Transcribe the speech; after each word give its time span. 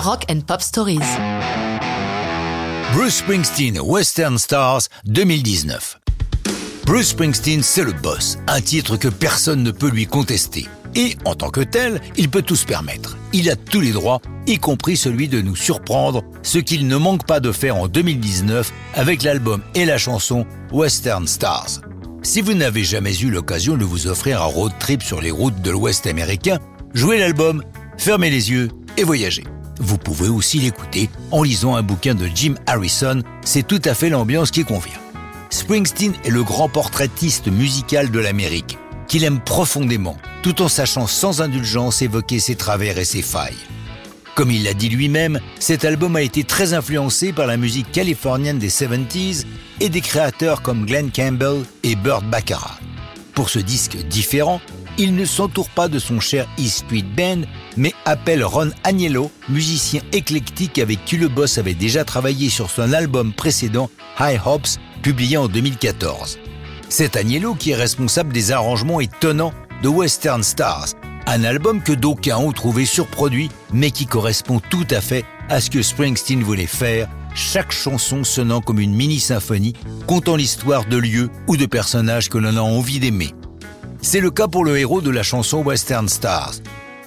Rock 0.00 0.24
and 0.30 0.40
Pop 0.46 0.62
Stories. 0.62 0.98
Bruce 2.94 3.16
Springsteen, 3.16 3.78
Western 3.80 4.38
Stars 4.38 4.88
2019. 5.04 6.00
Bruce 6.86 7.08
Springsteen, 7.08 7.62
c'est 7.62 7.84
le 7.84 7.92
boss, 7.92 8.38
un 8.46 8.62
titre 8.62 8.96
que 8.96 9.08
personne 9.08 9.62
ne 9.62 9.70
peut 9.70 9.90
lui 9.90 10.06
contester. 10.06 10.66
Et 10.94 11.18
en 11.26 11.34
tant 11.34 11.50
que 11.50 11.60
tel, 11.60 12.00
il 12.16 12.30
peut 12.30 12.40
tout 12.40 12.56
se 12.56 12.64
permettre. 12.64 13.18
Il 13.34 13.50
a 13.50 13.56
tous 13.56 13.82
les 13.82 13.92
droits, 13.92 14.22
y 14.46 14.56
compris 14.56 14.96
celui 14.96 15.28
de 15.28 15.42
nous 15.42 15.54
surprendre, 15.54 16.24
ce 16.42 16.56
qu'il 16.56 16.86
ne 16.86 16.96
manque 16.96 17.26
pas 17.26 17.40
de 17.40 17.52
faire 17.52 17.76
en 17.76 17.86
2019 17.86 18.72
avec 18.94 19.22
l'album 19.22 19.60
et 19.74 19.84
la 19.84 19.98
chanson 19.98 20.46
Western 20.72 21.26
Stars. 21.26 21.82
Si 22.22 22.40
vous 22.40 22.54
n'avez 22.54 22.84
jamais 22.84 23.16
eu 23.18 23.30
l'occasion 23.30 23.76
de 23.76 23.84
vous 23.84 24.06
offrir 24.06 24.40
un 24.40 24.46
road 24.46 24.72
trip 24.80 25.02
sur 25.02 25.20
les 25.20 25.30
routes 25.30 25.60
de 25.60 25.70
l'Ouest 25.70 26.06
américain, 26.06 26.58
jouez 26.94 27.18
l'album, 27.18 27.62
fermez 27.98 28.30
les 28.30 28.50
yeux 28.50 28.70
et 28.96 29.04
voyagez. 29.04 29.44
Vous 29.80 29.96
pouvez 29.96 30.28
aussi 30.28 30.60
l'écouter 30.60 31.08
en 31.30 31.42
lisant 31.42 31.74
un 31.74 31.82
bouquin 31.82 32.14
de 32.14 32.28
Jim 32.34 32.54
Harrison, 32.66 33.22
c'est 33.42 33.66
tout 33.66 33.80
à 33.86 33.94
fait 33.94 34.10
l'ambiance 34.10 34.50
qui 34.50 34.62
convient. 34.62 35.00
Springsteen 35.48 36.12
est 36.22 36.30
le 36.30 36.44
grand 36.44 36.68
portraitiste 36.68 37.48
musical 37.48 38.10
de 38.10 38.18
l'Amérique, 38.18 38.78
qu'il 39.08 39.24
aime 39.24 39.40
profondément, 39.40 40.18
tout 40.42 40.60
en 40.60 40.68
sachant 40.68 41.06
sans 41.06 41.40
indulgence 41.40 42.02
évoquer 42.02 42.40
ses 42.40 42.56
travers 42.56 42.98
et 42.98 43.06
ses 43.06 43.22
failles. 43.22 43.56
Comme 44.34 44.50
il 44.50 44.64
l'a 44.64 44.74
dit 44.74 44.90
lui-même, 44.90 45.40
cet 45.58 45.86
album 45.86 46.14
a 46.14 46.22
été 46.22 46.44
très 46.44 46.74
influencé 46.74 47.32
par 47.32 47.46
la 47.46 47.56
musique 47.56 47.90
californienne 47.90 48.58
des 48.58 48.70
70s 48.70 49.46
et 49.80 49.88
des 49.88 50.00
créateurs 50.02 50.60
comme 50.60 50.84
Glenn 50.84 51.10
Campbell 51.10 51.64
et 51.82 51.96
Burt 51.96 52.24
Baccarat. 52.24 52.78
Pour 53.34 53.48
ce 53.48 53.58
disque 53.58 53.96
différent, 54.08 54.60
il 54.98 55.14
ne 55.14 55.24
s'entoure 55.24 55.70
pas 55.70 55.88
de 55.88 55.98
son 55.98 56.20
cher 56.20 56.46
East 56.58 56.84
Street 56.84 57.04
Band, 57.16 57.42
mais 57.76 57.92
appelle 58.04 58.44
Ron 58.44 58.70
Agnello, 58.84 59.30
musicien 59.48 60.00
éclectique 60.12 60.78
avec 60.78 61.04
qui 61.04 61.16
le 61.16 61.28
boss 61.28 61.58
avait 61.58 61.74
déjà 61.74 62.04
travaillé 62.04 62.48
sur 62.48 62.70
son 62.70 62.92
album 62.92 63.32
précédent, 63.32 63.90
High 64.18 64.40
Hopes, 64.44 64.78
publié 65.02 65.36
en 65.36 65.48
2014. 65.48 66.38
C'est 66.88 67.16
Agnello 67.16 67.54
qui 67.54 67.70
est 67.70 67.76
responsable 67.76 68.32
des 68.32 68.52
arrangements 68.52 69.00
étonnants 69.00 69.54
de 69.82 69.88
Western 69.88 70.42
Stars, 70.42 70.88
un 71.26 71.44
album 71.44 71.82
que 71.82 71.92
d'aucuns 71.92 72.38
ont 72.38 72.52
trouvé 72.52 72.84
surproduit, 72.84 73.50
mais 73.72 73.90
qui 73.90 74.06
correspond 74.06 74.60
tout 74.70 74.86
à 74.90 75.00
fait 75.00 75.24
à 75.48 75.60
ce 75.60 75.70
que 75.70 75.82
Springsteen 75.82 76.42
voulait 76.42 76.66
faire, 76.66 77.08
chaque 77.34 77.72
chanson 77.72 78.24
sonnant 78.24 78.60
comme 78.60 78.80
une 78.80 78.94
mini-symphonie, 78.94 79.74
contant 80.06 80.36
l'histoire 80.36 80.84
de 80.84 80.96
lieux 80.96 81.30
ou 81.46 81.56
de 81.56 81.66
personnages 81.66 82.28
que 82.28 82.38
l'on 82.38 82.56
a 82.56 82.60
envie 82.60 82.98
d'aimer. 82.98 83.34
C'est 84.02 84.20
le 84.20 84.30
cas 84.30 84.48
pour 84.48 84.64
le 84.64 84.78
héros 84.78 85.00
de 85.00 85.10
la 85.10 85.22
chanson 85.22 85.62
Western 85.62 86.08
Stars, 86.08 86.54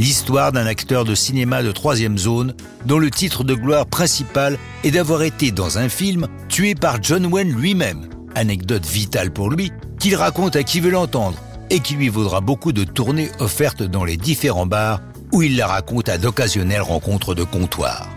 l'histoire 0.00 0.50
d'un 0.50 0.64
acteur 0.64 1.04
de 1.04 1.14
cinéma 1.14 1.62
de 1.62 1.72
troisième 1.72 2.16
zone 2.16 2.54
dont 2.86 2.98
le 2.98 3.10
titre 3.10 3.44
de 3.44 3.54
gloire 3.54 3.84
principal 3.84 4.58
est 4.82 4.92
d'avoir 4.92 5.22
été 5.22 5.50
dans 5.50 5.76
un 5.76 5.90
film 5.90 6.26
tué 6.48 6.74
par 6.74 7.02
John 7.02 7.26
Wayne 7.26 7.52
lui-même, 7.52 8.08
anecdote 8.34 8.86
vitale 8.86 9.30
pour 9.30 9.50
lui, 9.50 9.70
qu'il 9.98 10.16
raconte 10.16 10.56
à 10.56 10.62
qui 10.62 10.80
veut 10.80 10.90
l'entendre 10.90 11.36
et 11.68 11.80
qui 11.80 11.94
lui 11.94 12.08
vaudra 12.08 12.40
beaucoup 12.40 12.72
de 12.72 12.82
tournées 12.82 13.30
offertes 13.40 13.82
dans 13.82 14.04
les 14.04 14.16
différents 14.16 14.64
bars 14.64 15.02
où 15.32 15.42
il 15.42 15.56
la 15.56 15.66
raconte 15.66 16.08
à 16.08 16.16
d'occasionnelles 16.16 16.80
rencontres 16.80 17.34
de 17.34 17.44
comptoir. 17.44 18.08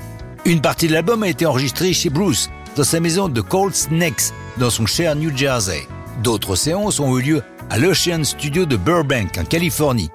Une 0.45 0.61
partie 0.61 0.87
de 0.87 0.93
l'album 0.93 1.23
a 1.23 1.27
été 1.27 1.45
enregistrée 1.45 1.91
chez 1.91 2.09
Bruce, 2.09 2.49
dans 2.77 2.85
sa 2.85 3.01
maison 3.01 3.27
de 3.27 3.41
Cold 3.41 3.75
Snakes, 3.75 4.31
dans 4.57 4.69
son 4.69 4.85
cher 4.85 5.17
New 5.17 5.35
Jersey. 5.35 5.85
D'autres 6.23 6.55
séances 6.55 7.01
ont 7.01 7.17
eu 7.17 7.21
lieu 7.21 7.41
à 7.69 7.77
l'Ocean 7.77 8.23
Studio 8.23 8.65
de 8.65 8.77
Burbank, 8.77 9.37
en 9.37 9.43
Californie. 9.43 10.09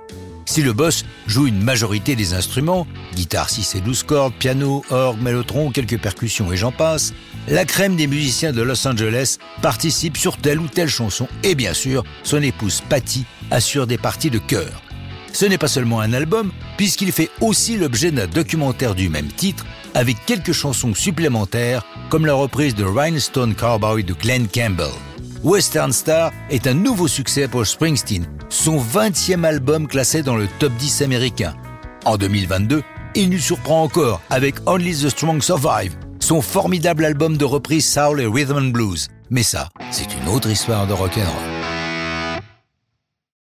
Si 0.48 0.62
le 0.62 0.72
boss 0.72 1.04
joue 1.26 1.46
une 1.46 1.62
majorité 1.62 2.16
des 2.16 2.32
instruments, 2.32 2.86
guitare 3.14 3.50
6 3.50 3.74
et 3.74 3.80
12 3.82 4.02
cordes, 4.04 4.32
piano, 4.32 4.82
orgue, 4.88 5.20
mélotron, 5.20 5.70
quelques 5.70 6.00
percussions 6.00 6.50
et 6.50 6.56
j'en 6.56 6.72
passe, 6.72 7.12
la 7.48 7.66
crème 7.66 7.96
des 7.96 8.06
musiciens 8.06 8.52
de 8.52 8.62
Los 8.62 8.88
Angeles 8.88 9.36
participe 9.60 10.16
sur 10.16 10.38
telle 10.38 10.58
ou 10.58 10.66
telle 10.66 10.88
chanson 10.88 11.28
et 11.42 11.54
bien 11.54 11.74
sûr, 11.74 12.02
son 12.22 12.40
épouse 12.40 12.82
Patty 12.88 13.26
assure 13.50 13.86
des 13.86 13.98
parties 13.98 14.30
de 14.30 14.38
chœur. 14.38 14.82
Ce 15.34 15.44
n'est 15.44 15.58
pas 15.58 15.68
seulement 15.68 16.00
un 16.00 16.14
album, 16.14 16.50
puisqu'il 16.78 17.12
fait 17.12 17.28
aussi 17.42 17.76
l'objet 17.76 18.10
d'un 18.10 18.26
documentaire 18.26 18.94
du 18.94 19.10
même 19.10 19.28
titre, 19.28 19.66
avec 19.92 20.16
quelques 20.24 20.52
chansons 20.52 20.94
supplémentaires, 20.94 21.84
comme 22.08 22.24
la 22.24 22.32
reprise 22.32 22.74
de 22.74 22.84
Rhinestone 22.84 23.54
Cowboy 23.54 24.02
de 24.02 24.14
Glenn 24.14 24.48
Campbell. 24.48 24.88
Western 25.44 25.92
Star 25.92 26.32
est 26.50 26.66
un 26.66 26.74
nouveau 26.74 27.06
succès 27.06 27.46
pour 27.46 27.64
Springsteen, 27.64 28.26
son 28.48 28.78
20e 28.78 29.44
album 29.44 29.86
classé 29.86 30.22
dans 30.22 30.36
le 30.36 30.48
top 30.58 30.72
10 30.74 31.02
américain. 31.02 31.54
En 32.04 32.16
2022, 32.16 32.82
il 33.14 33.30
nous 33.30 33.38
surprend 33.38 33.84
encore 33.84 34.20
avec 34.30 34.56
Only 34.66 34.92
the 34.92 35.08
Strong 35.08 35.42
Survive, 35.42 35.96
son 36.18 36.42
formidable 36.42 37.04
album 37.04 37.36
de 37.36 37.44
reprise 37.44 37.86
Soul 37.86 38.20
et 38.20 38.26
Rhythm 38.26 38.56
and 38.56 38.70
Blues. 38.70 39.06
Mais 39.30 39.44
ça, 39.44 39.68
c'est 39.92 40.08
une 40.20 40.28
autre 40.28 40.50
histoire 40.50 40.86
de 40.86 40.92
rock'n'roll. 40.92 41.57